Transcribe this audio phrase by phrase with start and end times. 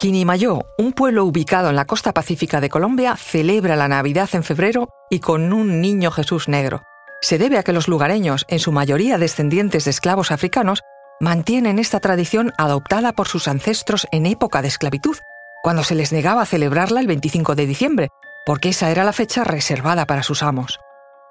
[0.00, 4.90] Quinimayó, un pueblo ubicado en la costa pacífica de Colombia, celebra la Navidad en febrero
[5.10, 6.84] y con un niño Jesús negro.
[7.20, 10.82] Se debe a que los lugareños, en su mayoría descendientes de esclavos africanos,
[11.18, 15.16] mantienen esta tradición adoptada por sus ancestros en época de esclavitud,
[15.64, 18.08] cuando se les negaba celebrarla el 25 de diciembre,
[18.46, 20.78] porque esa era la fecha reservada para sus amos.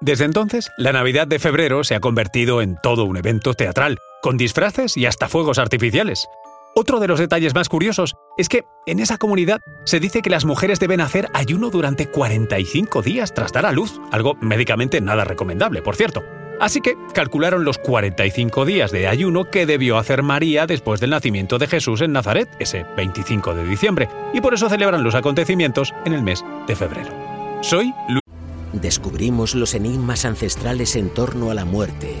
[0.02, 4.36] Desde entonces, la Navidad de febrero se ha convertido en todo un evento teatral, con
[4.36, 6.28] disfraces y hasta fuegos artificiales.
[6.80, 10.44] Otro de los detalles más curiosos es que en esa comunidad se dice que las
[10.44, 15.82] mujeres deben hacer ayuno durante 45 días tras dar a luz, algo médicamente nada recomendable,
[15.82, 16.22] por cierto.
[16.60, 21.58] Así que calcularon los 45 días de ayuno que debió hacer María después del nacimiento
[21.58, 26.12] de Jesús en Nazaret, ese 25 de diciembre, y por eso celebran los acontecimientos en
[26.12, 27.10] el mes de febrero.
[27.60, 28.22] Soy Luis.
[28.72, 32.14] Descubrimos los enigmas ancestrales en torno a la muerte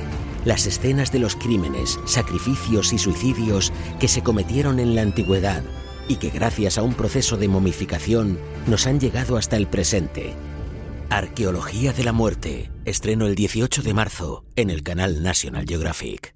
[0.48, 3.70] las escenas de los crímenes, sacrificios y suicidios
[4.00, 5.62] que se cometieron en la antigüedad
[6.08, 10.32] y que gracias a un proceso de momificación nos han llegado hasta el presente.
[11.10, 16.34] Arqueología de la muerte, estreno el 18 de marzo en el canal National Geographic.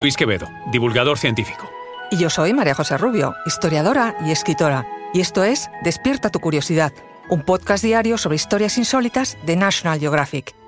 [0.00, 1.68] Luis Quevedo, divulgador científico.
[2.10, 4.86] Y yo soy María José Rubio, historiadora y escritora.
[5.12, 6.94] Y esto es Despierta tu curiosidad,
[7.28, 10.61] un podcast diario sobre historias insólitas de National Geographic.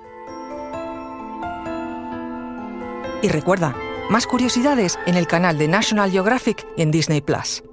[3.25, 3.75] Y recuerda,
[4.11, 7.63] más curiosidades en el canal de National Geographic en Disney Plus.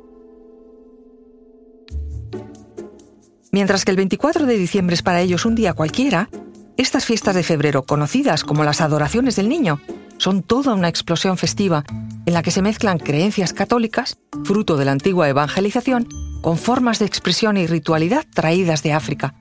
[3.51, 6.31] Mientras que el 24 de diciembre es para ellos un día cualquiera,
[6.79, 9.79] estas fiestas de febrero, conocidas como las adoraciones del niño,
[10.17, 11.85] son toda una explosión festiva
[12.25, 16.09] en la que se mezclan creencias católicas, fruto de la antigua evangelización,
[16.41, 19.35] con formas de expresión y ritualidad traídas de África.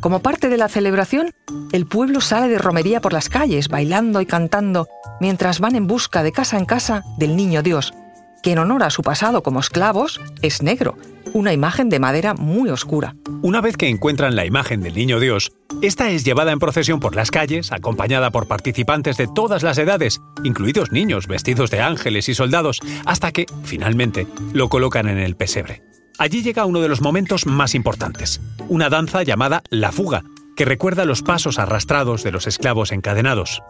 [0.00, 1.32] Como parte de la celebración,
[1.72, 4.88] el pueblo sale de romería por las calles, bailando y cantando,
[5.20, 7.94] mientras van en busca de casa en casa del Niño Dios,
[8.42, 10.96] que en honor a su pasado como esclavos es negro,
[11.32, 13.16] una imagen de madera muy oscura.
[13.42, 15.52] Una vez que encuentran la imagen del Niño Dios,
[15.82, 20.20] esta es llevada en procesión por las calles, acompañada por participantes de todas las edades,
[20.44, 25.82] incluidos niños vestidos de ángeles y soldados, hasta que, finalmente, lo colocan en el pesebre.
[26.18, 30.22] Allí llega uno de los momentos más importantes, una danza llamada La Fuga,
[30.56, 33.62] que recuerda los pasos arrastrados de los esclavos encadenados.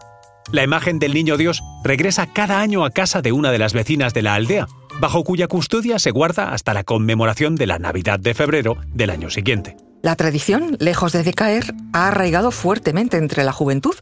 [0.53, 4.13] La imagen del Niño Dios regresa cada año a casa de una de las vecinas
[4.13, 4.67] de la aldea,
[5.01, 9.29] bajo cuya custodia se guarda hasta la conmemoración de la Navidad de febrero del año
[9.29, 9.75] siguiente.
[10.01, 13.95] La tradición, lejos de decaer, ha arraigado fuertemente entre la juventud.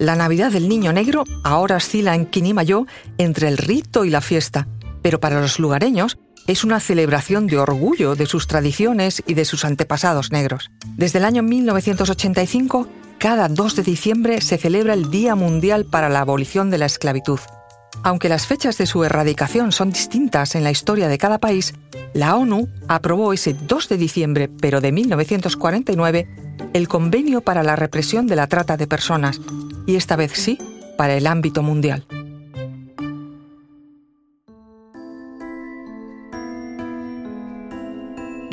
[0.00, 2.86] La Navidad del Niño Negro ahora oscila en Quinimayó
[3.18, 4.66] entre el rito y la fiesta,
[5.00, 9.64] pero para los lugareños es una celebración de orgullo de sus tradiciones y de sus
[9.64, 10.70] antepasados negros.
[10.96, 12.88] Desde el año 1985,
[13.18, 17.40] cada 2 de diciembre se celebra el Día Mundial para la Abolición de la Esclavitud.
[18.02, 21.74] Aunque las fechas de su erradicación son distintas en la historia de cada país,
[22.12, 26.28] la ONU aprobó ese 2 de diciembre, pero de 1949,
[26.74, 29.40] el Convenio para la Represión de la Trata de Personas,
[29.86, 30.58] y esta vez sí,
[30.98, 32.06] para el ámbito mundial.